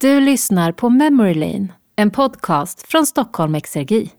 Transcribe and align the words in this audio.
Du 0.00 0.20
lyssnar 0.20 0.72
på 0.72 0.90
Memory 0.90 1.34
Lane, 1.34 1.68
en 1.96 2.10
podcast 2.10 2.88
från 2.88 3.06
Stockholm 3.06 3.54
Exergi. 3.54 4.10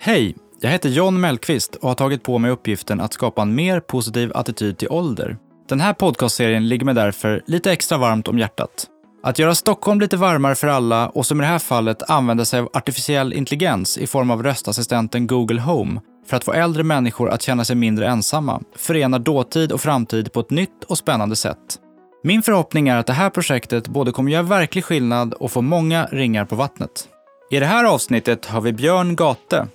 Hej, 0.00 0.36
jag 0.60 0.70
heter 0.70 0.88
John 0.88 1.20
Mellqvist 1.20 1.74
och 1.74 1.88
har 1.88 1.94
tagit 1.94 2.22
på 2.22 2.38
mig 2.38 2.50
uppgiften 2.50 3.00
att 3.00 3.12
skapa 3.12 3.42
en 3.42 3.54
mer 3.54 3.80
positiv 3.80 4.32
attityd 4.34 4.78
till 4.78 4.88
ålder. 4.88 5.36
Den 5.68 5.80
här 5.80 5.92
podcastserien 5.92 6.68
ligger 6.68 6.84
mig 6.84 6.94
därför 6.94 7.42
lite 7.46 7.72
extra 7.72 7.98
varmt 7.98 8.28
om 8.28 8.38
hjärtat. 8.38 8.86
Att 9.22 9.38
göra 9.38 9.54
Stockholm 9.54 10.00
lite 10.00 10.16
varmare 10.16 10.54
för 10.54 10.68
alla 10.68 11.08
och 11.08 11.26
som 11.26 11.40
i 11.40 11.44
det 11.44 11.48
här 11.48 11.58
fallet 11.58 12.10
använda 12.10 12.44
sig 12.44 12.60
av 12.60 12.70
artificiell 12.72 13.32
intelligens 13.32 13.98
i 13.98 14.06
form 14.06 14.30
av 14.30 14.42
röstassistenten 14.42 15.26
Google 15.26 15.60
Home 15.60 16.00
för 16.26 16.36
att 16.36 16.44
få 16.44 16.52
äldre 16.52 16.82
människor 16.82 17.30
att 17.30 17.42
känna 17.42 17.64
sig 17.64 17.76
mindre 17.76 18.06
ensamma 18.06 18.62
förenar 18.76 19.18
dåtid 19.18 19.72
och 19.72 19.80
framtid 19.80 20.32
på 20.32 20.40
ett 20.40 20.50
nytt 20.50 20.84
och 20.84 20.98
spännande 20.98 21.36
sätt. 21.36 21.78
Min 22.22 22.42
förhoppning 22.42 22.88
är 22.88 22.96
att 22.96 23.06
det 23.06 23.12
här 23.12 23.30
projektet 23.30 23.88
både 23.88 24.12
kommer 24.12 24.32
göra 24.32 24.42
verklig 24.42 24.84
skillnad 24.84 25.34
och 25.34 25.52
få 25.52 25.62
många 25.62 26.06
ringar 26.06 26.44
på 26.44 26.56
vattnet. 26.56 27.08
I 27.50 27.60
det 27.60 27.66
här 27.66 27.84
avsnittet 27.84 28.46
har 28.46 28.60
vi 28.60 28.72
Björn 28.72 29.16
Gate, 29.16 29.66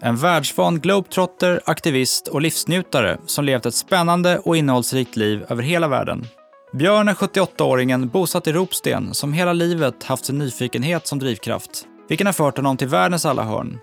en 0.00 0.16
världsvan 0.16 0.80
globetrotter, 0.80 1.60
aktivist 1.64 2.28
och 2.28 2.40
livsnjutare 2.40 3.18
som 3.26 3.44
levt 3.44 3.66
ett 3.66 3.74
spännande 3.74 4.38
och 4.38 4.56
innehållsrikt 4.56 5.16
liv 5.16 5.44
över 5.48 5.62
hela 5.62 5.88
världen. 5.88 6.26
Björn 6.72 7.08
är 7.08 7.14
78-åringen 7.14 8.10
bosatt 8.10 8.46
i 8.46 8.52
Ropsten 8.52 9.14
som 9.14 9.32
hela 9.32 9.52
livet 9.52 10.04
haft 10.04 10.24
sin 10.24 10.38
nyfikenhet 10.38 11.06
som 11.06 11.18
drivkraft, 11.18 11.86
vilken 12.08 12.26
har 12.26 12.34
fört 12.34 12.56
honom 12.56 12.76
till 12.76 12.88
världens 12.88 13.26
alla 13.26 13.42
hörn. 13.42 13.78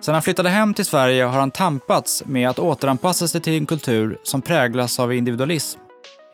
Sedan 0.00 0.14
han 0.14 0.22
flyttade 0.22 0.48
hem 0.48 0.74
till 0.74 0.84
Sverige 0.84 1.24
har 1.24 1.40
han 1.40 1.50
tampats 1.50 2.22
med 2.26 2.50
att 2.50 2.58
återanpassa 2.58 3.28
sig 3.28 3.40
till 3.40 3.52
en 3.52 3.66
kultur 3.66 4.18
som 4.22 4.42
präglas 4.42 5.00
av 5.00 5.14
individualism. 5.14 5.80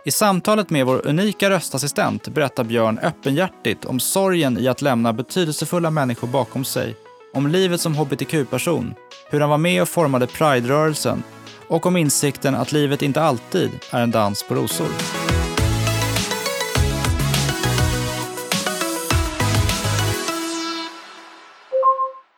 I 0.07 0.11
samtalet 0.11 0.71
med 0.71 0.87
vår 0.87 1.07
unika 1.07 1.51
röstassistent 1.51 2.29
berättar 2.29 2.65
Björn 2.65 2.99
öppenhjärtigt 2.99 3.85
om 3.85 4.01
sorgen 4.01 4.59
i 4.59 4.69
att 4.69 4.83
lämna 4.83 5.13
betydelsefulla 5.13 5.91
människor 5.91 6.29
bakom 6.29 6.65
sig, 6.65 6.97
om 7.35 7.47
livet 7.47 7.81
som 7.81 7.95
hbtq-person, 7.95 8.95
hur 9.31 9.41
han 9.41 9.51
var 9.51 9.59
med 9.59 9.83
och 9.83 9.89
formade 9.89 10.27
Pride-rörelsen 10.27 11.23
och 11.69 11.87
om 11.87 11.97
insikten 11.97 12.55
att 12.55 12.73
livet 12.73 13.03
inte 13.03 13.23
alltid 13.23 13.71
är 13.91 14.03
en 14.03 14.11
dans 14.11 14.49
på 14.49 14.55
rosor. 14.55 14.89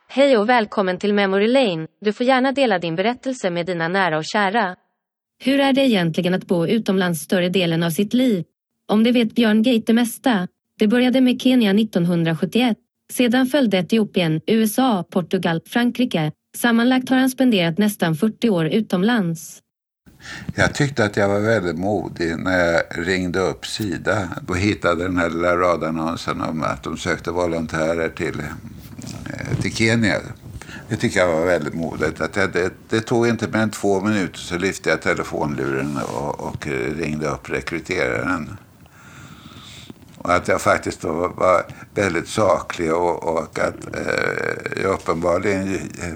Hej 0.09 0.37
och 0.37 0.49
välkommen 0.49 0.99
till 0.99 1.15
Memory 1.15 1.49
Lane. 1.49 1.87
Du 2.01 2.13
får 2.13 2.27
gärna 2.27 2.53
dela 2.53 2.79
din 2.79 2.97
berättelse 2.97 3.51
med 3.51 3.67
dina 3.67 3.89
nära 3.89 4.19
och 4.19 4.25
kära. 4.25 4.77
Hur 5.39 5.61
är 5.61 5.73
det 5.73 5.81
egentligen 5.81 6.35
att 6.35 6.47
bo 6.47 6.67
utomlands 6.67 7.21
större 7.21 7.49
delen 7.49 7.83
av 7.83 7.91
sitt 7.91 8.15
liv? 8.15 8.45
Om 8.89 9.05
det 9.05 9.13
vet 9.13 9.35
Björn 9.35 9.63
Gate 9.63 9.83
det 9.87 9.93
mesta. 9.93 10.49
Det 10.79 10.89
började 10.89 11.21
med 11.21 11.41
Kenya 11.41 11.71
1971. 11.71 12.77
Sedan 13.13 13.47
följde 13.47 13.79
Etiopien, 13.79 14.41
USA, 14.47 15.05
Portugal, 15.11 15.61
Frankrike. 15.67 16.33
Sammanlagt 16.57 17.09
har 17.09 17.17
han 17.17 17.31
spenderat 17.31 17.79
nästan 17.79 18.17
40 18.17 18.51
år 18.51 18.67
utomlands. 18.67 19.63
Jag 20.55 20.75
tyckte 20.75 21.05
att 21.05 21.17
jag 21.17 21.29
var 21.29 21.41
väldigt 21.41 21.79
modig 21.79 22.39
när 22.39 22.59
jag 22.59 22.83
ringde 23.09 23.41
upp 23.41 23.67
Sida 23.67 24.29
och 24.49 24.59
hittade 24.59 25.03
den 25.05 25.17
här 25.17 25.31
lilla 25.31 25.57
radannonsen 25.57 26.41
om 26.41 26.63
att 26.63 26.83
de 26.83 26.97
sökte 26.97 27.31
volontärer 27.31 28.09
till, 28.09 28.41
eh, 28.41 29.61
till 29.61 29.75
Kenya. 29.75 30.17
Det 30.89 30.97
tycker 30.97 31.21
jag 31.21 31.29
var 31.29 31.47
väldigt 31.47 31.75
modigt. 31.75 32.21
Att 32.21 32.33
det, 32.33 32.47
det, 32.47 32.73
det, 32.89 33.01
tog 33.01 33.29
inte 33.29 33.49
mer 33.49 33.59
än 33.59 33.71
två 33.71 34.01
minuter 34.01 34.39
så 34.39 34.59
lyfte 34.59 34.91
jag 34.91 35.03
telefonluren 35.03 35.97
och, 35.97 36.41
och 36.41 36.67
ringde 36.67 37.29
upp 37.29 37.51
rekryteraren. 37.51 38.57
Och 40.19 40.35
att 40.35 40.49
jag 40.49 40.61
faktiskt 40.61 41.01
då 41.01 41.13
var 41.37 41.67
väldigt 41.95 42.29
saklig 42.29 42.95
och, 42.95 43.25
och 43.25 43.59
att 43.59 43.97
eh, 43.97 44.83
jag 44.83 44.95
uppenbarligen 44.95 45.75
eh, 45.75 46.09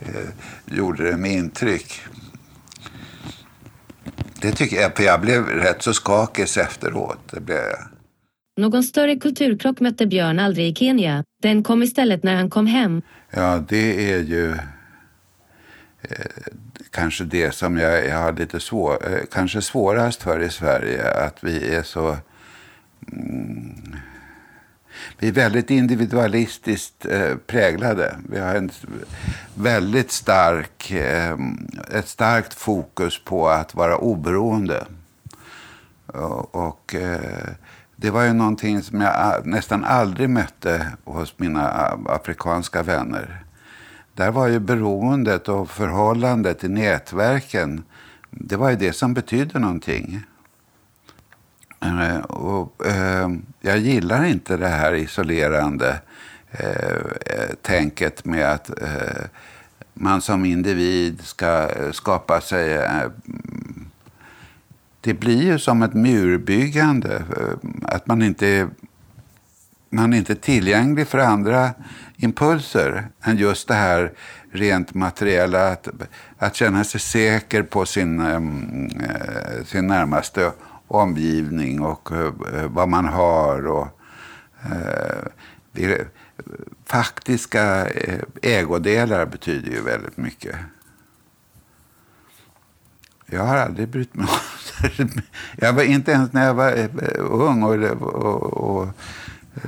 eh, 0.00 0.28
gjorde 0.64 1.10
det 1.10 1.16
med 1.16 1.32
intryck. 1.32 2.00
Det 4.40 4.52
tycker 4.52 4.80
jag, 4.80 4.96
för 4.96 5.02
jag 5.02 5.20
blev 5.20 5.46
rätt 5.46 5.82
så 5.82 5.92
skakig 5.92 6.42
efteråt. 6.42 7.18
Det 7.30 7.40
blev 7.40 7.58
jag. 7.58 7.97
Någon 8.58 8.82
större 8.82 9.16
kulturkrock 9.16 9.80
mötte 9.80 10.06
Björn 10.06 10.38
aldrig 10.38 10.68
i 10.68 10.74
Kenya. 10.74 11.24
Den 11.42 11.62
kom 11.62 11.82
istället 11.82 12.22
när 12.22 12.34
han 12.34 12.50
kom 12.50 12.66
hem. 12.66 13.02
Ja, 13.30 13.64
det 13.68 14.12
är 14.12 14.18
ju 14.18 14.50
eh, 16.02 16.26
kanske 16.90 17.24
det 17.24 17.54
som 17.54 17.78
jag, 17.78 18.06
jag 18.06 18.18
har 18.18 18.32
lite 18.32 18.60
svår, 18.60 19.12
eh, 19.12 19.20
kanske 19.32 19.62
svårast 19.62 20.22
för 20.22 20.40
i 20.40 20.50
Sverige. 20.50 21.10
Att 21.10 21.44
vi 21.44 21.74
är 21.74 21.82
så... 21.82 22.16
Mm, 23.12 23.96
vi 25.18 25.28
är 25.28 25.32
väldigt 25.32 25.70
individualistiskt 25.70 27.06
eh, 27.06 27.34
präglade. 27.46 28.16
Vi 28.28 28.38
har 28.38 28.54
en 28.54 28.70
väldigt 29.54 30.10
stark, 30.10 30.90
eh, 30.90 31.38
ett 31.92 32.08
starkt 32.08 32.54
fokus 32.54 33.24
på 33.24 33.48
att 33.48 33.74
vara 33.74 33.96
oberoende. 33.96 34.86
Och, 36.06 36.54
och 36.54 36.94
eh, 36.94 37.48
det 38.00 38.10
var 38.10 38.22
ju 38.22 38.32
någonting 38.32 38.82
som 38.82 39.00
jag 39.00 39.46
nästan 39.46 39.84
aldrig 39.84 40.30
mötte 40.30 40.92
hos 41.04 41.38
mina 41.38 41.68
afrikanska 42.06 42.82
vänner. 42.82 43.44
Där 44.14 44.30
var 44.30 44.46
ju 44.46 44.58
beroendet 44.58 45.48
och 45.48 45.70
förhållandet 45.70 46.64
i 46.64 46.68
nätverken, 46.68 47.82
det 48.30 48.56
var 48.56 48.70
ju 48.70 48.76
det 48.76 48.92
som 48.92 49.14
betydde 49.14 49.58
någonting. 49.58 50.22
Eh, 51.80 52.18
och, 52.18 52.86
eh, 52.86 53.28
jag 53.60 53.78
gillar 53.78 54.24
inte 54.24 54.56
det 54.56 54.68
här 54.68 54.94
isolerande 54.94 56.00
eh, 56.50 56.96
eh 57.26 57.54
tänket 57.62 58.24
med 58.24 58.52
att 58.52 58.82
eh, 58.82 59.24
man 59.94 60.20
som 60.20 60.44
individ 60.44 61.20
ska 61.22 61.70
eh, 61.70 61.92
skapa 61.92 62.40
sig 62.40 62.74
eh, 62.74 63.02
det 65.00 65.14
blir 65.14 65.42
ju 65.42 65.58
som 65.58 65.82
ett 65.82 65.94
murbyggande. 65.94 67.16
Eh, 67.36 67.70
att 67.82 68.06
man 68.06 68.22
inte, 68.22 68.68
man 69.90 70.12
är 70.12 70.18
inte 70.18 70.34
tillgänglig 70.34 71.08
för 71.08 71.18
andra 71.18 71.70
impulser 72.16 73.08
än 73.22 73.36
just 73.36 73.68
det 73.68 73.74
här 73.74 74.12
rent 74.52 74.94
materiella. 74.94 75.68
Att, 75.68 75.88
att 76.38 76.54
känna 76.54 76.84
sig 76.84 77.00
säker 77.00 77.62
på 77.62 77.86
sin, 77.86 78.20
äh, 78.20 79.64
sin 79.64 79.86
närmaste 79.86 80.52
omgivning 80.88 81.82
och 81.82 82.12
äh, 82.12 82.32
vad 82.66 82.88
man 82.88 83.04
har. 83.04 83.66
Och, 83.66 83.88
äh, 84.62 86.06
faktiska 86.84 87.86
ägodelar 88.42 89.26
betyder 89.26 89.70
ju 89.70 89.80
väldigt 89.82 90.16
mycket. 90.16 90.56
Jag 93.26 93.42
har 93.44 93.56
aldrig 93.56 93.88
brytt 93.88 94.14
mig 94.14 94.26
om 94.26 94.57
Jag 95.56 95.72
var 95.72 95.82
inte 95.82 96.12
ens 96.12 96.32
när 96.32 96.46
jag 96.46 96.54
var 96.54 96.72
eh, 96.76 96.88
ung 97.18 97.62
och, 97.62 98.02
och, 98.02 98.52
och 98.52 98.88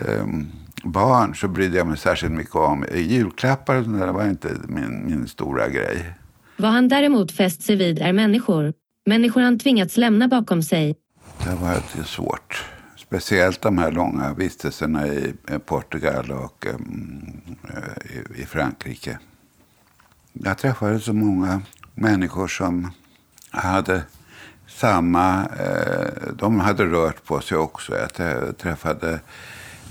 um, 0.08 0.46
barn 0.84 1.34
så 1.34 1.48
brydde 1.48 1.76
jag 1.78 1.86
mig 1.86 1.98
särskilt 1.98 2.32
mycket 2.32 2.54
om 2.54 2.84
julklappar. 2.94 3.76
Och 3.76 3.84
sånt 3.84 3.98
där. 3.98 4.06
Det 4.06 4.12
var 4.12 4.26
inte 4.26 4.48
min, 4.68 5.06
min 5.06 5.28
stora 5.28 5.68
grej. 5.68 6.14
Vad 6.56 6.70
han 6.70 6.88
däremot 6.88 7.32
fäst 7.32 7.62
sig 7.62 7.76
vid 7.76 7.98
är 7.98 8.12
människor. 8.12 8.72
Människor 9.06 9.40
han 9.40 9.58
tvingats 9.58 9.96
lämna 9.96 10.28
bakom 10.28 10.62
sig. 10.62 10.96
Det 11.44 11.54
var 11.54 11.74
lite 11.74 12.08
svårt. 12.08 12.64
Speciellt 12.96 13.60
de 13.60 13.78
här 13.78 13.92
långa 13.92 14.34
vistelserna 14.34 15.06
i 15.06 15.34
Portugal 15.66 16.30
och 16.30 16.66
um, 16.74 17.40
i, 18.04 18.42
i 18.42 18.46
Frankrike. 18.46 19.18
Jag 20.32 20.58
träffade 20.58 21.00
så 21.00 21.12
många 21.12 21.62
människor 21.94 22.48
som 22.48 22.92
hade 23.50 24.02
samma... 24.70 25.46
Eh, 25.46 26.32
de 26.34 26.60
hade 26.60 26.84
rört 26.84 27.24
på 27.24 27.40
sig 27.40 27.56
också. 27.58 27.92
Jag 27.96 28.12
träffade 28.58 29.20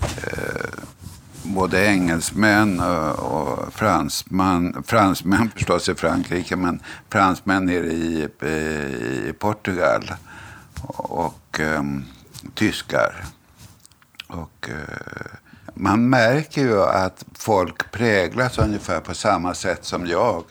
eh, 0.02 0.80
både 1.44 1.86
engelsmän 1.86 2.80
eh, 2.80 3.10
och, 3.10 3.74
fransmän, 3.74 4.84
fransmän 4.86 5.50
förstås 5.56 5.90
i 5.90 5.96
Frankrike, 5.96 6.56
men 6.56 6.80
fransmän 7.10 7.66
nere 7.66 7.88
i, 7.88 8.30
i 9.30 9.34
Portugal 9.40 10.14
och, 10.82 11.28
och 11.28 11.62
tyskar. 12.54 13.24
Och, 14.28 14.70
man 15.74 16.10
märker 16.10 16.62
ju 16.62 16.84
att 16.84 17.26
folk 17.34 17.92
präglas 17.92 18.58
ungefär 18.58 19.00
på 19.00 19.14
samma 19.14 19.54
sätt 19.54 19.86
som 19.86 20.08
jag. 20.08 20.44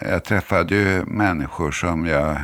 Jag 0.00 0.24
träffade 0.24 0.74
ju 0.74 1.04
människor 1.04 1.70
som 1.70 2.06
jag 2.06 2.38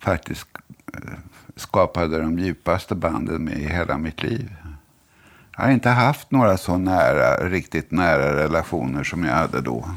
faktiskt 0.00 0.46
eh, 0.94 1.12
skapade 1.56 2.20
de 2.20 2.38
djupaste 2.38 2.94
banden 2.94 3.44
med 3.44 3.58
i 3.58 3.68
hela 3.68 3.98
mitt 3.98 4.22
liv. 4.22 4.50
Jag 5.56 5.64
har 5.64 5.72
inte 5.72 5.88
haft 5.88 6.30
några 6.30 6.56
så 6.56 6.78
nära, 6.78 7.48
riktigt 7.48 7.90
nära 7.90 8.36
relationer 8.36 9.04
som 9.04 9.24
jag 9.24 9.34
hade 9.34 9.60
då. 9.60 9.90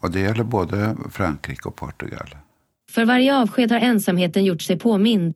Och 0.00 0.10
det 0.10 0.20
gäller 0.20 0.44
både 0.44 0.96
Frankrike 1.10 1.68
och 1.68 1.76
Portugal. 1.76 2.36
För 2.90 3.04
varje 3.04 3.36
avsked 3.36 3.72
har 3.72 3.78
ensamheten 3.78 4.44
gjort 4.44 4.62
sig 4.62 4.78
påmind. 4.78 5.34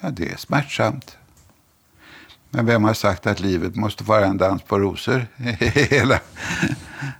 Ja, 0.00 0.10
det 0.10 0.32
är 0.32 0.36
smärtsamt. 0.36 1.18
Men 2.50 2.66
vem 2.66 2.84
har 2.84 2.94
sagt 2.94 3.26
att 3.26 3.40
livet 3.40 3.76
måste 3.76 4.04
vara 4.04 4.26
en 4.26 4.36
dans 4.36 4.62
på 4.62 4.78
rosor? 4.78 5.26
Hela. 5.90 6.20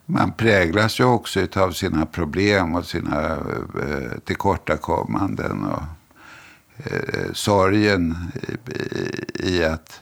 Man 0.06 0.32
präglas 0.32 1.00
ju 1.00 1.04
också 1.04 1.46
av 1.56 1.72
sina 1.72 2.06
problem 2.06 2.74
och 2.74 2.86
sina 2.86 3.30
eh, 3.32 4.18
tillkortakommanden. 4.24 5.64
Och 5.64 5.82
eh, 6.76 7.32
sorgen 7.32 8.16
i, 9.38 9.56
i, 9.56 9.64
att, 9.64 10.00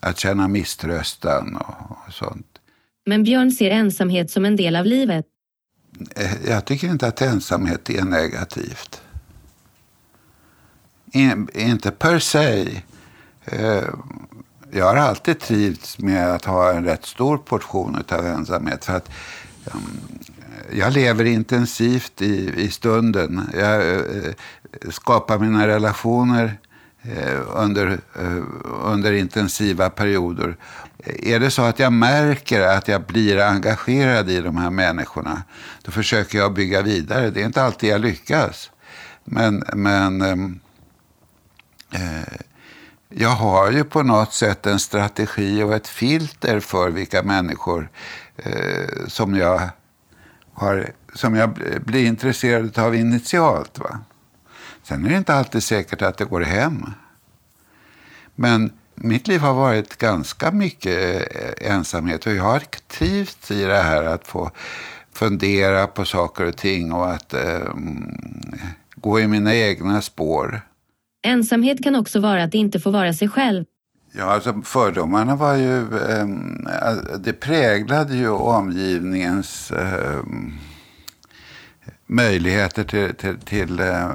att 0.00 0.18
känna 0.18 0.48
misströstan 0.48 1.56
och, 1.56 2.06
och 2.06 2.12
sånt. 2.12 2.46
Men 3.06 3.22
Björn 3.22 3.52
ser 3.52 3.70
ensamhet 3.70 4.30
som 4.30 4.44
en 4.44 4.56
del 4.56 4.76
av 4.76 4.86
livet. 4.86 5.26
Eh, 6.16 6.48
jag 6.48 6.64
tycker 6.64 6.88
inte 6.88 7.06
att 7.06 7.22
ensamhet 7.22 7.90
är 7.90 8.04
negativt. 8.04 9.02
In, 11.12 11.48
inte 11.54 11.90
per 11.90 12.18
se. 12.18 12.82
Eh, 13.44 13.84
jag 14.70 14.84
har 14.84 14.96
alltid 14.96 15.38
trivts 15.40 15.98
med 15.98 16.32
att 16.32 16.44
ha 16.44 16.72
en 16.72 16.84
rätt 16.84 17.06
stor 17.06 17.38
portion 17.38 18.04
av 18.08 18.26
ensamhet. 18.26 18.84
För 18.84 18.96
att 18.96 19.10
um, 19.64 20.00
jag 20.72 20.92
lever 20.92 21.24
intensivt 21.24 22.22
i, 22.22 22.52
i 22.56 22.70
stunden. 22.70 23.50
Jag 23.54 23.86
uh, 23.86 24.32
skapar 24.90 25.38
mina 25.38 25.66
relationer 25.66 26.58
uh, 27.06 27.40
under, 27.54 27.86
uh, 28.20 28.44
under 28.82 29.12
intensiva 29.12 29.90
perioder. 29.90 30.56
Är 31.04 31.40
det 31.40 31.50
så 31.50 31.62
att 31.62 31.78
jag 31.78 31.92
märker 31.92 32.60
att 32.60 32.88
jag 32.88 33.02
blir 33.02 33.38
engagerad 33.38 34.30
i 34.30 34.40
de 34.40 34.56
här 34.56 34.70
människorna, 34.70 35.42
då 35.82 35.90
försöker 35.90 36.38
jag 36.38 36.54
bygga 36.54 36.82
vidare. 36.82 37.30
Det 37.30 37.40
är 37.40 37.46
inte 37.46 37.62
alltid 37.62 37.90
jag 37.90 38.00
lyckas. 38.00 38.70
Men, 39.24 39.64
men 39.74 40.22
um, 40.22 40.60
jag 43.08 43.28
har 43.28 43.70
ju 43.70 43.84
på 43.84 44.02
något 44.02 44.32
sätt 44.32 44.66
en 44.66 44.78
strategi 44.78 45.62
och 45.62 45.74
ett 45.74 45.88
filter 45.88 46.60
för 46.60 46.90
vilka 46.90 47.22
människor 47.22 47.88
eh, 48.36 49.06
som, 49.06 49.36
jag 49.36 49.70
har, 50.52 50.90
som 51.14 51.34
jag 51.34 51.50
blir 51.84 52.06
intresserad 52.06 52.78
av 52.78 52.94
initialt. 52.94 53.78
Va? 53.78 53.98
Sen 54.82 55.04
är 55.04 55.10
det 55.10 55.16
inte 55.16 55.34
alltid 55.34 55.62
säkert 55.62 56.02
att 56.02 56.18
det 56.18 56.24
går 56.24 56.40
hem. 56.40 56.86
Men 58.34 58.72
mitt 58.94 59.28
liv 59.28 59.40
har 59.40 59.54
varit 59.54 59.96
ganska 59.96 60.50
mycket 60.50 61.28
eh, 61.36 61.70
ensamhet 61.70 62.26
och 62.26 62.32
jag 62.32 62.44
har 62.44 62.62
trivts 62.88 63.50
i 63.50 63.62
det 63.64 63.82
här 63.82 64.02
att 64.02 64.26
få 64.26 64.50
fundera 65.12 65.86
på 65.86 66.04
saker 66.04 66.44
och 66.44 66.56
ting 66.56 66.92
och 66.92 67.10
att 67.10 67.34
eh, 67.34 67.54
mm, 67.54 68.14
gå 68.94 69.20
i 69.20 69.26
mina 69.26 69.54
egna 69.54 70.02
spår. 70.02 70.60
Ensamhet 71.26 71.84
kan 71.84 71.96
också 71.96 72.20
vara 72.20 72.42
att 72.42 72.54
inte 72.54 72.80
få 72.80 72.90
vara 72.90 73.12
sig 73.12 73.28
själv. 73.28 73.64
Ja, 74.12 74.24
alltså 74.24 74.62
fördomarna 74.64 75.36
var 75.36 75.54
ju... 75.54 75.78
Eh, 75.80 76.26
det 77.18 77.32
präglade 77.32 78.16
ju 78.16 78.28
omgivningens 78.28 79.70
eh, 79.70 80.20
möjligheter 82.06 82.84
till, 82.84 83.14
till, 83.14 83.38
till, 83.38 83.80
eh, 83.80 84.10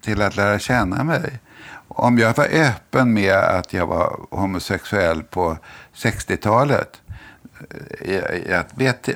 till, 0.00 0.22
att 0.22 0.36
lära 0.36 0.58
känna 0.58 1.04
mig. 1.04 1.40
Om 1.88 2.18
jag 2.18 2.36
var 2.36 2.46
öppen 2.52 3.14
med 3.14 3.34
att 3.34 3.72
jag 3.72 3.86
var 3.86 4.20
homosexuell 4.30 5.22
på 5.22 5.58
60-talet. 5.94 7.00
Eh, 8.00 8.14
jag, 8.14 8.40
jag 8.48 8.64
vet, 8.74 9.08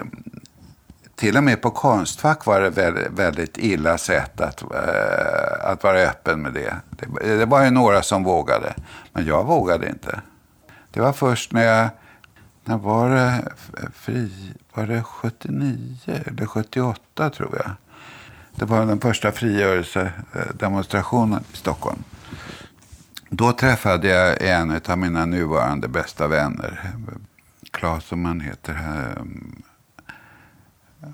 till 1.22 1.36
och 1.36 1.44
med 1.44 1.62
på 1.62 1.70
Konstfack 1.70 2.46
var 2.46 2.60
det 2.60 2.70
väldigt, 2.70 3.12
väldigt 3.12 3.58
illa 3.58 3.98
sett 3.98 4.40
att, 4.40 4.62
eh, 4.62 5.70
att 5.70 5.82
vara 5.82 5.98
öppen 5.98 6.42
med 6.42 6.52
det. 6.52 6.76
det. 6.90 7.06
det. 7.36 7.46
var 7.46 7.64
ju 7.64 7.70
några 7.70 8.02
som 8.02 8.24
vågade, 8.24 8.74
men 9.12 9.26
jag 9.26 9.44
vågade 9.44 9.88
inte. 9.88 10.20
Det 10.90 11.00
var 11.00 11.12
först 11.12 11.52
när 11.52 11.62
jag, 11.62 11.88
när 12.64 12.78
var 12.78 13.10
det 13.10 13.52
fri, 13.94 14.52
var 14.74 14.86
det 14.86 15.02
79 15.02 15.96
eller 16.26 16.46
78 16.46 17.30
tror 17.30 17.60
jag. 17.64 17.70
Det 18.54 18.64
var 18.64 18.86
den 18.86 19.00
första 19.00 19.32
frigörelsedemonstrationen 19.32 21.44
i 21.52 21.56
Stockholm. 21.56 22.04
Då 23.28 23.52
träffade 23.52 24.08
jag 24.08 24.42
en 24.42 24.80
av 24.88 24.98
mina 24.98 25.26
nuvarande 25.26 25.88
bästa 25.88 26.28
vänner. 26.28 26.92
Claes 27.70 28.04
som 28.04 28.24
han 28.24 28.40
heter 28.40 28.72
eh, 28.72 29.22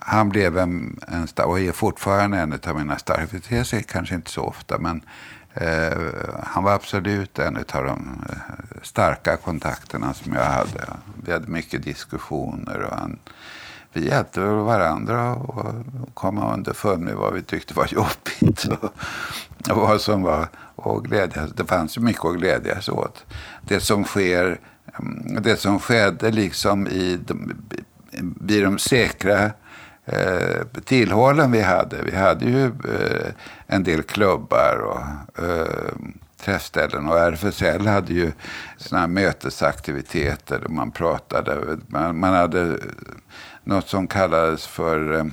han 0.00 0.28
blev 0.28 0.58
en, 0.58 1.00
en 1.08 1.44
och 1.44 1.60
är 1.60 1.72
fortfarande 1.72 2.38
en 2.38 2.60
av 2.66 2.76
mina 2.76 2.98
starka, 2.98 3.26
vi 3.30 3.58
ses 3.58 3.86
kanske 3.86 4.14
inte 4.14 4.30
så 4.30 4.42
ofta, 4.42 4.78
men 4.78 5.02
eh, 5.54 5.98
han 6.42 6.64
var 6.64 6.72
absolut 6.72 7.38
en 7.38 7.56
av 7.56 7.84
de 7.84 8.24
eh, 8.28 8.82
starka 8.82 9.36
kontakterna 9.36 10.14
som 10.14 10.32
jag 10.32 10.44
hade. 10.44 10.84
Vi 11.24 11.32
hade 11.32 11.46
mycket 11.46 11.82
diskussioner 11.82 12.80
och 12.80 12.96
han, 12.96 13.18
vi 13.92 14.08
hjälpte 14.08 14.40
varandra 14.40 15.34
och 15.34 15.74
komma 16.14 16.54
underfund 16.54 17.02
med 17.02 17.14
vad 17.14 17.34
vi 17.34 17.42
tyckte 17.42 17.74
var 17.74 17.88
jobbigt 17.90 18.64
och, 18.64 18.84
och 19.70 19.76
vad 19.76 20.00
som 20.00 20.22
var 20.22 20.48
och 20.76 21.04
glädjas. 21.04 21.50
Det 21.52 21.64
fanns 21.64 21.96
ju 21.96 22.00
mycket 22.00 22.24
att 22.24 22.36
glädjas 22.36 22.88
åt. 22.88 23.24
Det 23.62 23.80
som 23.80 24.04
sker, 24.04 24.60
mm, 24.98 25.42
det 25.42 25.56
som 25.56 25.80
skedde 25.80 26.30
liksom 26.30 26.86
i 26.86 27.18
de, 27.26 27.52
i 28.48 28.60
de 28.60 28.78
säkra 28.78 29.52
eh, 30.12 30.80
tillhållen 30.84 31.50
vi 31.52 31.60
hade. 31.60 32.02
Vi 32.02 32.16
hade 32.16 32.44
ju 32.44 32.64
eh, 32.66 33.32
en 33.66 33.84
del 33.84 34.02
klubbar 34.02 34.76
och 34.78 35.44
eh, 35.44 35.92
träffställen. 36.40 37.08
Och 37.08 37.18
RFSL 37.18 37.86
hade 37.86 38.12
ju 38.12 38.32
såna 38.76 39.06
mötesaktiviteter 39.06 40.58
där 40.58 40.68
man 40.68 40.90
pratade. 40.90 41.78
Man, 41.86 42.18
man 42.18 42.34
hade 42.34 42.60
eh, 42.60 42.74
något 43.64 43.88
som 43.88 44.06
kallades 44.06 44.66
för 44.66 45.18
eh, 45.18 45.24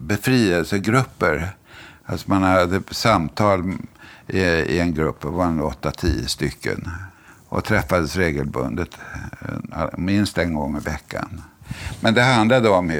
befrielsegrupper. 0.00 1.50
Alltså 2.06 2.30
man 2.30 2.42
hade 2.42 2.80
samtal 2.90 3.72
i, 4.26 4.40
i 4.40 4.80
en 4.80 4.94
grupp, 4.94 5.20
det 5.20 5.28
var 5.28 5.44
en 5.44 5.60
åtta, 5.60 5.90
tio 5.90 6.28
stycken. 6.28 6.90
Och 7.48 7.64
träffades 7.64 8.16
regelbundet, 8.16 8.90
eh, 9.72 9.86
minst 9.96 10.38
en 10.38 10.54
gång 10.54 10.76
i 10.76 10.80
veckan. 10.80 11.42
Men 12.00 12.14
det 12.14 12.22
handlade 12.22 12.68
om, 12.68 12.90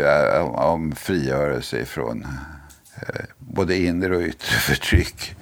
om 0.55 0.93
frigörelse 0.93 1.85
från 1.85 2.27
eh, 2.95 3.25
både 3.39 3.79
inre 3.79 4.17
och 4.17 4.23
yttre 4.23 4.57
förtryck. 4.59 5.37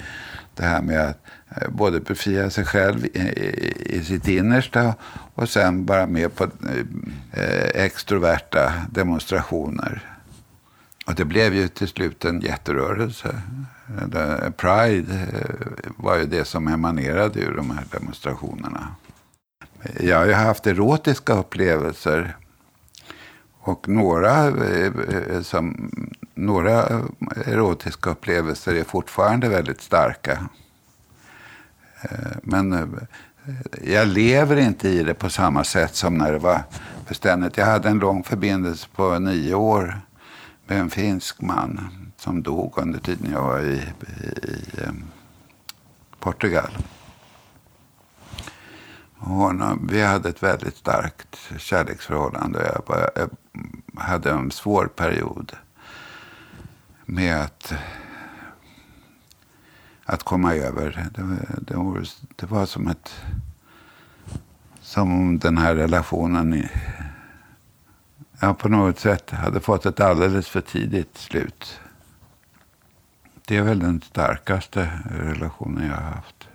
Det 0.54 0.62
här 0.62 0.82
med 0.82 1.00
att 1.00 1.18
eh, 1.56 1.68
både 1.68 2.00
befria 2.00 2.50
sig 2.50 2.64
själv 2.64 3.04
i, 3.04 3.18
i, 3.18 3.96
i 3.96 4.04
sitt 4.04 4.28
innersta 4.28 4.94
och 5.34 5.48
sen 5.48 5.86
vara 5.86 6.06
med 6.06 6.34
på 6.34 6.44
eh, 6.44 6.50
eh 7.32 7.84
extroverta 7.84 8.72
demonstrationer. 8.90 10.16
Och 11.06 11.14
det 11.14 11.24
blev 11.24 11.54
ju 11.54 11.68
till 11.68 11.88
slut 11.88 12.24
en 12.24 12.40
jätterörelse. 12.40 13.42
Pride 14.56 15.14
eh, 15.14 15.90
var 15.96 16.16
ju 16.16 16.26
det 16.26 16.44
som 16.44 16.68
emanerade 16.68 17.40
ur 17.40 17.56
de 17.56 17.70
här 17.70 17.84
demonstrationerna. 17.90 18.88
Jag 20.00 20.18
har 20.18 20.26
ju 20.26 20.32
haft 20.32 20.66
erotiska 20.66 21.32
upplevelser 21.32 22.36
och 23.66 23.88
några, 23.88 24.46
eh, 24.46 24.92
eh, 25.30 25.40
som, 25.42 25.90
några 26.34 27.02
erotiska 27.46 28.10
upplevelser 28.10 28.74
är 28.74 28.84
fortfarande 28.84 29.48
väldigt 29.48 29.80
starka. 29.80 30.48
Eh, 32.02 32.36
men 32.42 32.98
jag 33.84 34.08
lever 34.08 34.56
inte 34.56 34.88
i 34.88 35.02
det 35.02 35.14
på 35.14 35.30
samma 35.30 35.64
sätt 35.64 35.94
som 35.94 36.18
när 36.18 36.32
det 36.32 36.38
var 36.38 36.62
beständigt. 37.08 37.56
Jag 37.56 37.66
hade 37.66 37.88
en 37.88 37.98
lång 37.98 38.22
förbindelse 38.22 38.88
på 38.94 39.18
nio 39.18 39.54
år 39.54 40.00
med 40.66 40.80
en 40.80 40.90
finsk 40.90 41.40
man 41.40 41.88
som 42.16 42.42
dog 42.42 42.78
under 42.78 42.98
tiden 42.98 43.32
jag 43.32 43.42
var 43.42 43.60
i, 43.60 43.74
i, 43.74 44.26
i 44.26 44.88
Portugal. 46.20 46.70
Honom, 49.18 49.88
vi 49.90 50.02
hade 50.02 50.28
ett 50.28 50.42
väldigt 50.42 50.76
starkt 50.76 51.38
kärleksförhållande. 51.58 52.72
Jag, 52.86 53.10
jag 53.14 53.30
hade 53.94 54.30
en 54.30 54.50
svår 54.50 54.86
period 54.86 55.52
med 57.04 57.40
att, 57.40 57.74
att 60.04 60.22
komma 60.22 60.54
över. 60.54 61.08
Det, 61.14 61.22
det, 61.60 61.76
var, 61.76 62.06
det 62.36 62.46
var 62.46 62.66
som 62.66 62.88
ett 62.88 63.14
som 64.80 65.12
om 65.12 65.38
den 65.38 65.58
här 65.58 65.74
relationen 65.74 66.68
ja, 68.40 68.54
på 68.54 68.68
något 68.68 68.98
sätt 68.98 69.30
hade 69.30 69.60
fått 69.60 69.86
ett 69.86 70.00
alldeles 70.00 70.48
för 70.48 70.60
tidigt 70.60 71.18
slut. 71.18 71.80
Det 73.46 73.56
är 73.56 73.62
väl 73.62 73.78
den 73.78 74.00
starkaste 74.00 74.90
relationen 75.10 75.86
jag 75.86 75.96
har 75.96 76.10
haft. 76.10 76.48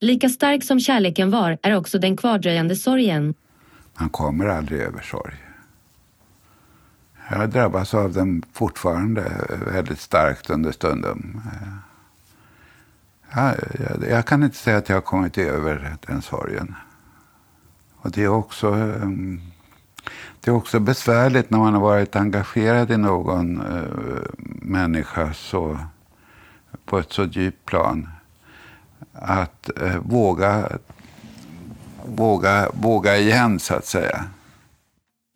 Lika 0.00 0.28
stark 0.28 0.64
som 0.64 0.80
kärleken 0.80 1.30
var 1.30 1.58
är 1.62 1.76
också 1.76 1.98
den 1.98 2.16
kvardröjande 2.16 2.76
sorgen. 2.76 3.34
Man 3.98 4.08
kommer 4.08 4.46
aldrig 4.46 4.80
över 4.80 5.00
sorg. 5.00 5.34
Jag 7.32 7.50
drabbas 7.50 7.94
av 7.94 8.12
den 8.12 8.42
fortfarande 8.52 9.32
väldigt 9.66 10.00
starkt 10.00 10.50
under 10.50 10.72
stunden. 10.72 11.40
Jag, 13.30 13.54
jag, 14.08 14.26
kan 14.26 14.42
inte 14.42 14.56
säga 14.56 14.76
att 14.76 14.88
jag 14.88 14.96
har 14.96 15.00
kommit 15.00 15.38
över 15.38 15.96
den 16.06 16.22
sorgen. 16.22 16.74
Och 17.96 18.10
det 18.10 18.24
är 18.24 18.28
också, 18.28 18.72
ehm, 18.72 19.40
det 20.40 20.50
är 20.50 20.54
också 20.54 20.80
besvärligt 20.80 21.50
när 21.50 21.58
man 21.58 21.74
har 21.74 21.80
varit 21.80 22.16
engagerad 22.16 22.90
i 22.90 22.96
någon 22.96 23.60
eh, 23.60 24.26
människa 24.62 25.32
så, 25.34 25.78
på 26.84 26.98
ett 26.98 27.12
så 27.12 27.24
djupt 27.24 27.64
plan. 27.64 28.08
Att 29.12 29.70
eh, 29.80 29.98
våga, 29.98 30.68
våga, 32.06 32.70
våga 32.72 33.18
igen, 33.18 33.58
så 33.58 33.74
att 33.74 33.86
säga. 33.86 34.24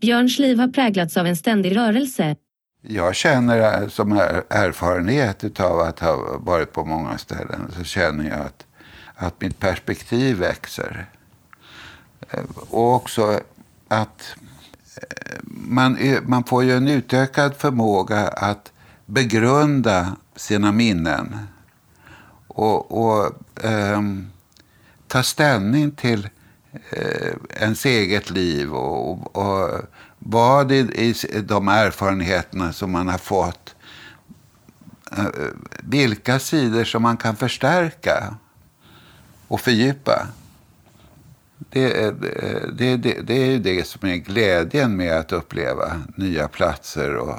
Björns 0.05 0.39
liv 0.39 0.59
har 0.59 0.69
präglats 0.69 1.17
av 1.17 1.27
en 1.27 1.37
ständig 1.37 1.77
rörelse. 1.77 2.37
Jag 2.83 3.15
känner 3.15 3.83
eh, 3.83 3.89
som 3.89 4.13
erfarenhet 4.13 5.61
av 5.61 5.81
att 5.81 6.01
ha 6.01 6.39
varit 6.39 6.73
på 6.73 6.85
många 6.85 7.19
ställen 7.19 7.73
så 7.77 7.85
känner 7.85 8.31
jag 8.31 8.41
att, 8.41 8.67
att 9.15 9.41
mitt 9.41 9.59
perspektiv 9.59 10.37
växer. 10.37 11.07
Eh, 12.31 12.41
och 12.71 12.95
också 12.95 13.41
att 13.89 14.37
eh, 14.97 15.39
man, 15.47 15.99
man 16.23 16.45
får 16.45 16.65
ju 16.65 16.73
en 16.73 16.89
utökad 16.89 17.57
förmåga 17.57 18.29
att 18.29 18.73
begrunda 19.07 20.17
sina 20.37 20.73
minnen 20.73 21.39
och, 22.49 23.07
och 23.07 23.33
eh, 23.65 24.03
ta 25.07 25.23
ställning 25.23 25.91
till 25.91 26.29
eh, 26.91 27.33
ens 27.61 27.85
eget 27.85 28.31
liv 28.31 28.75
och, 28.75 29.37
och 29.37 29.85
vad 30.27 30.73
i, 30.73 31.15
i 31.31 31.41
de 31.41 31.69
erfarenheterna 31.69 32.73
som 32.73 32.91
man 32.91 33.09
har 33.09 33.19
fått, 33.19 33.75
eh, 35.17 35.27
vilka 35.81 36.39
sidor 36.39 36.85
som 36.85 37.03
man 37.03 37.17
kan 37.17 37.37
förstärka 37.37 38.35
och 39.49 39.61
fördjupa. 39.61 40.27
Det, 41.59 42.11
det, 42.73 42.97
det, 42.97 43.21
det 43.23 43.35
är 43.35 43.51
ju 43.51 43.59
det 43.59 43.87
som 43.87 44.09
är 44.09 44.17
glädjen 44.17 44.97
med 44.97 45.17
att 45.17 45.33
uppleva 45.33 46.03
nya 46.17 46.49
platser 46.49 47.17
och 47.17 47.39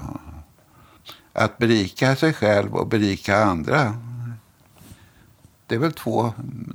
att 1.34 1.58
berika 1.58 2.16
sig 2.16 2.34
själv 2.34 2.76
och 2.76 2.88
berika 2.88 3.38
andra. 3.38 3.96
Det 5.68 5.76
är 5.76 5.80
väl 5.80 5.94
två, 5.94 6.34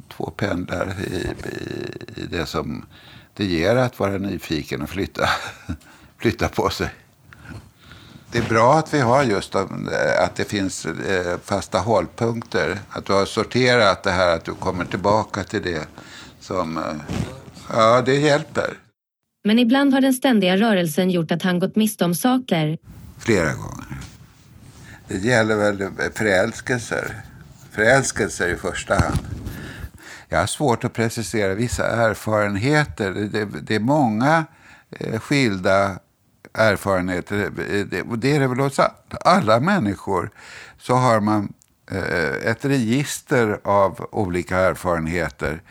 två 0.08 0.30
pendlar 0.36 0.96
i, 1.00 1.34
i, 1.48 2.20
i 2.20 2.26
det 2.26 2.46
som 2.46 2.86
det 3.34 3.44
ger 3.44 3.76
att 3.76 3.98
vara 3.98 4.18
nyfiken 4.18 4.82
och 4.82 4.90
flytta, 4.90 5.28
flytta 6.20 6.48
på 6.48 6.70
sig. 6.70 6.88
Det 8.32 8.38
är 8.38 8.48
bra 8.48 8.74
att 8.74 8.94
vi 8.94 9.00
har 9.00 9.24
just 9.24 9.54
att 9.54 10.36
det 10.36 10.44
finns 10.44 10.86
eh, 10.86 11.38
fasta 11.44 11.78
hållpunkter. 11.78 12.78
Att 12.90 13.04
du 13.04 13.12
har 13.12 13.24
sorterat 13.24 14.02
det 14.02 14.10
här, 14.10 14.36
att 14.36 14.44
du 14.44 14.54
kommer 14.54 14.84
tillbaka 14.84 15.44
till 15.44 15.62
det 15.62 15.88
som 16.40 16.78
eh, 16.78 16.84
Ja, 17.72 18.02
det 18.02 18.14
hjälper. 18.14 18.78
Men 19.44 19.58
ibland 19.58 19.94
har 19.94 20.00
den 20.00 20.14
ständiga 20.14 20.56
rörelsen 20.56 21.10
gjort 21.10 21.30
att 21.30 21.42
han 21.42 21.58
gått 21.58 21.76
miste 21.76 22.04
om 22.04 22.14
saker. 22.14 22.78
Flera 23.18 23.52
gånger. 23.54 23.98
Det 25.08 25.18
gäller 25.18 25.56
väl 25.56 25.90
förälskelser. 26.14 27.16
Förälskelser 27.70 28.48
i 28.48 28.56
första 28.56 28.94
hand. 28.94 29.18
Jag 30.28 30.38
har 30.38 30.46
svårt 30.46 30.84
att 30.84 30.92
precisera 30.92 31.54
vissa 31.54 31.86
erfarenheter. 31.86 33.10
Det, 33.10 33.44
det 33.44 33.74
är 33.74 33.80
många 33.80 34.44
eh, 34.90 35.20
skilda 35.20 35.98
erfarenheter. 36.52 37.50
Det, 37.90 38.02
det 38.16 38.36
är 38.36 38.40
det 38.40 38.46
väl 38.46 38.60
hos 38.60 38.80
alla 39.20 39.60
människor. 39.60 40.30
Så 40.78 40.94
har 40.94 41.20
man 41.20 41.52
eh, 41.90 42.50
ett 42.50 42.64
register 42.64 43.60
av 43.64 44.08
olika 44.12 44.56
erfarenheter 44.58 45.62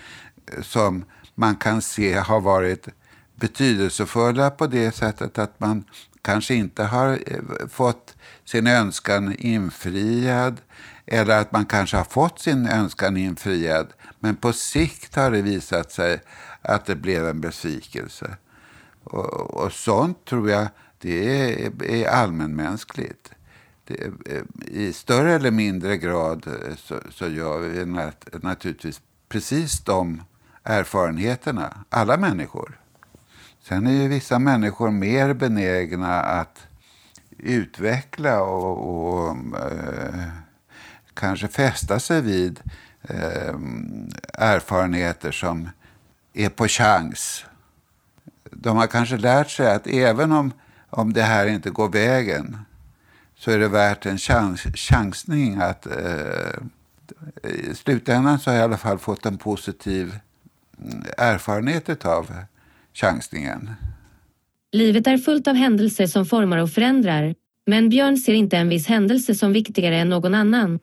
eh, 0.51 0.61
som 0.61 1.05
man 1.35 1.55
kan 1.55 1.81
se 1.81 2.13
har 2.13 2.41
varit 2.41 2.87
betydelsefulla 3.35 4.49
på 4.49 4.67
det 4.67 4.95
sättet 4.95 5.37
att 5.37 5.59
man 5.59 5.83
kanske 6.21 6.55
inte 6.55 6.83
har 6.83 7.09
eh, 7.11 7.67
fått 7.69 8.15
sin 8.45 8.67
önskan 8.67 9.35
infriad 9.37 10.57
eller 11.05 11.39
att 11.39 11.51
man 11.51 11.65
kanske 11.65 11.97
har 11.97 12.03
fått 12.03 12.39
sin 12.39 12.67
önskan 12.67 13.17
infriad 13.17 13.87
men 14.19 14.35
på 14.35 14.53
sikt 14.53 15.15
har 15.15 15.31
det 15.31 15.41
visat 15.41 15.91
sig 15.91 16.21
att 16.61 16.85
det 16.85 16.95
blev 16.95 17.27
en 17.27 17.41
besvikelse. 17.41 18.37
Och, 19.09 19.63
och 19.63 19.73
sånt 19.73 20.25
tror 20.25 20.49
jag 20.49 20.67
det 20.97 21.41
är, 21.65 21.83
är 21.83 22.07
allmänmänskligt. 22.07 23.31
Det, 23.87 24.05
eh, 24.25 24.43
I 24.67 24.93
större 24.93 25.33
eller 25.33 25.51
mindre 25.51 25.97
grad 25.97 26.47
eh, 26.47 26.75
så, 26.75 26.99
så 27.11 27.27
gör 27.27 27.59
vi 27.59 27.85
nat 27.85 28.27
naturligtvis 28.43 29.01
precis 29.29 29.79
de 29.79 30.23
erfarenheterna, 30.63 31.77
alla 31.89 32.17
människor. 32.17 32.79
Sen 33.61 33.87
är 33.87 33.91
ju 33.91 34.07
vissa 34.07 34.39
människor 34.39 34.91
mer 34.91 35.33
benägna 35.33 36.21
att 36.21 36.67
utveckla 37.37 38.41
och, 38.41 39.27
och 39.27 39.29
eh, 39.59 40.27
kanske 41.13 41.47
fästa 41.47 41.99
sig 41.99 42.21
vid 42.21 42.59
eh, 43.01 43.55
erfarenheter 44.33 45.31
som 45.31 45.69
är 46.33 46.49
på 46.49 46.67
chans. 46.67 47.45
De 48.61 48.77
har 48.77 48.87
kanske 48.87 49.17
lärt 49.17 49.49
sig 49.49 49.73
att 49.73 49.87
även 49.87 50.31
om, 50.31 50.53
om 50.89 51.13
det 51.13 51.21
här 51.21 51.47
inte 51.47 51.69
går 51.69 51.89
vägen 51.89 52.57
så 53.37 53.51
är 53.51 53.59
det 53.59 53.67
värt 53.67 54.05
en 54.05 54.17
chans, 54.17 54.61
chansning 54.61 55.57
att 55.57 55.85
eh, 55.85 57.51
i 57.51 57.75
slutändan 57.75 58.39
så 58.39 58.49
har 58.49 58.55
jag 58.55 58.61
i 58.61 58.63
alla 58.63 58.77
fall 58.77 58.97
fått 58.97 59.25
en 59.25 59.37
positiv 59.37 60.19
erfarenhet 61.17 62.05
av 62.05 62.31
chansningen. 62.93 63.69
Livet 64.71 65.07
är 65.07 65.17
fullt 65.17 65.47
av 65.47 65.55
händelser 65.55 66.07
som 66.07 66.25
formar 66.25 66.57
och 66.57 66.71
förändrar. 66.71 67.35
Men 67.65 67.89
Björn 67.89 68.17
ser 68.17 68.33
inte 68.33 68.57
en 68.57 68.69
viss 68.69 68.87
händelse 68.87 69.35
som 69.35 69.53
viktigare 69.53 69.97
än 69.97 70.09
någon 70.09 70.33
annan. 70.33 70.79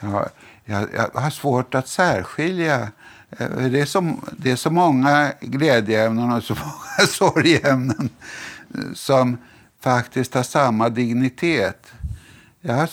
Ja, 0.00 0.28
jag, 0.64 0.88
jag 0.94 1.20
har 1.20 1.30
svårt 1.30 1.74
att 1.74 1.88
särskilja. 1.88 2.88
Eh, 3.30 3.48
det 3.48 3.80
är, 3.80 3.86
så, 3.86 4.16
det 4.36 4.50
är 4.50 4.56
så 4.56 4.70
många 4.70 5.32
glädjeämnen 5.40 6.32
och 6.32 6.42
så 6.44 6.54
många 6.60 7.06
sorgeämnen 7.08 8.10
eh, 8.74 8.92
som 8.94 9.38
faktiskt 9.80 10.34
har 10.34 10.42
samma 10.42 10.88
dignitet. 10.88 11.92
Jag, 12.60 12.88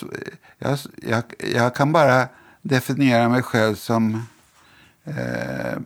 jag, 0.60 0.80
jag, 0.96 1.24
jag 1.54 1.76
kan 1.76 1.92
bara 1.92 2.28
definiera 2.62 3.30
mig 3.30 3.42
själv 3.42 3.76
som 3.76 4.28
eh, 5.04 5.78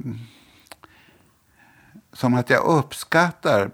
som 2.13 2.33
att 2.33 2.49
jag 2.49 2.63
uppskattar 2.63 3.71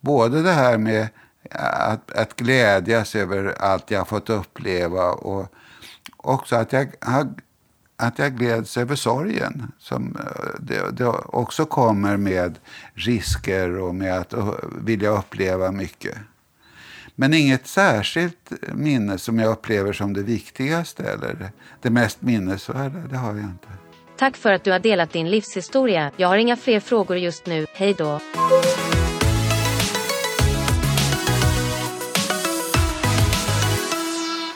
både 0.00 0.42
det 0.42 0.52
här 0.52 0.78
med 0.78 1.08
att, 1.50 2.12
att 2.12 2.36
glädjas 2.36 3.14
över 3.14 3.54
allt 3.62 3.90
jag 3.90 4.00
har 4.00 4.04
fått 4.04 4.30
uppleva 4.30 5.12
och 5.12 5.54
också 6.16 6.56
att 6.56 6.72
jag, 6.72 6.94
har 7.00 7.28
att 7.98 8.18
jag 8.18 8.38
gläds 8.38 8.76
över 8.76 8.96
sorgen. 8.96 9.72
Som 9.78 10.16
eh, 10.16 10.60
det, 10.60 10.90
det 10.90 11.06
också 11.26 11.64
kommer 11.64 12.16
med 12.16 12.58
risker 12.94 13.78
och 13.78 13.94
med 13.94 14.18
att 14.18 14.32
eh, 14.32 14.54
vilja 14.84 15.10
uppleva 15.10 15.72
mycket. 15.72 16.18
Men 17.14 17.34
inget 17.34 17.66
särskilt 17.66 18.52
minne 18.72 19.18
som 19.18 19.38
jag 19.38 19.50
upplever 19.50 19.92
som 19.92 20.12
det 20.12 20.22
viktigaste 20.22 21.02
eller 21.02 21.50
det 21.82 21.90
mest 21.90 22.22
minnesvärda, 22.22 22.98
det 23.10 23.16
har 23.16 23.34
jag 23.34 23.44
inte. 23.44 23.68
Tack 24.18 24.36
för 24.36 24.52
att 24.52 24.64
du 24.64 24.72
har 24.72 24.78
delat 24.78 25.12
din 25.12 25.30
livshistoria. 25.30 26.10
Jag 26.16 26.28
har 26.28 26.36
inga 26.36 26.56
fler 26.56 26.80
frågor 26.80 27.16
just 27.16 27.46
nu. 27.46 27.66
Hej 27.74 27.94
då. 27.98 28.20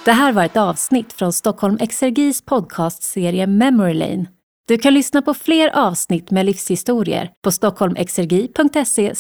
Det 0.04 0.12
här 0.12 0.32
var 0.32 0.44
ett 0.44 0.56
avsnitt 0.56 1.12
från 1.12 1.32
Stockholm 1.32 1.78
Exergis 1.80 2.42
podcastserie 2.42 3.47
Memory 3.47 3.94
Lane. 3.94 4.26
Du 4.68 4.78
kan 4.78 4.94
lyssna 4.94 5.23
på 5.23 5.35
fler 5.35 5.76
avsnitt 5.76 6.30
med 6.30 6.47
livshistorier 6.47 7.30
på 7.44 7.50
stockholmexergi.se 7.50 9.14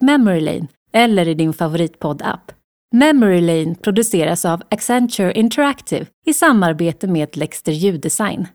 memorylane 0.00 0.68
eller 0.92 1.28
i 1.28 1.34
din 1.34 1.52
favoritpodd-app. 1.52 2.52
Memory 2.94 3.40
Lane 3.40 3.74
produceras 3.74 4.44
av 4.44 4.62
Accenture 4.70 5.32
Interactive 5.32 6.06
i 6.26 6.34
samarbete 6.34 7.06
med 7.06 7.36
Lexter 7.36 7.72
Ljuddesign. 7.72 8.46